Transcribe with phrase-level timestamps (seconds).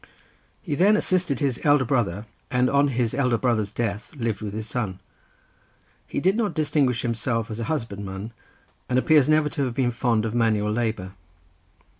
[0.63, 4.67] He then assisted his elder brother, and on his elder brother's death, lived with his
[4.67, 4.99] son.
[6.07, 8.31] He did not distinguish himself as a husbandman,
[8.89, 11.11] and appears never to have been fond of manual labour.